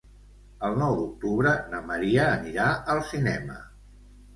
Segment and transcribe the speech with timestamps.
[0.69, 3.65] El nou d'octubre na Maria anirà al cinema.